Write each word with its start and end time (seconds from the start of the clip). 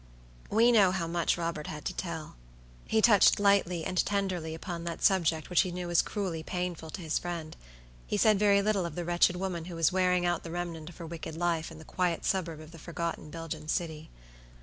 We 0.49 0.71
know 0.71 0.89
how 0.91 1.05
much 1.05 1.37
Robert 1.37 1.67
had 1.67 1.85
to 1.85 1.93
tell. 1.93 2.35
He 2.87 3.03
touched 3.03 3.39
lightly 3.39 3.85
and 3.85 4.03
tenderly 4.03 4.55
upon 4.55 4.83
that 4.83 5.03
subject 5.03 5.51
which 5.51 5.61
he 5.61 5.69
knew 5.71 5.85
was 5.85 6.01
cruelly 6.01 6.41
painful 6.41 6.89
to 6.89 7.03
his 7.03 7.19
friends; 7.19 7.55
he 8.07 8.17
said 8.17 8.39
very 8.39 8.63
little 8.63 8.87
of 8.87 8.95
the 8.95 9.05
wretched 9.05 9.35
woman 9.35 9.65
who 9.65 9.75
was 9.75 9.91
wearing 9.91 10.25
out 10.25 10.41
the 10.43 10.49
remnant 10.49 10.89
of 10.89 10.97
her 10.97 11.05
wicked 11.05 11.35
life 11.35 11.69
in 11.71 11.77
the 11.77 11.85
quiet 11.85 12.25
suburb 12.25 12.61
of 12.61 12.71
the 12.71 12.79
forgotten 12.79 13.29
Belgian 13.29 13.67
city. 13.67 14.09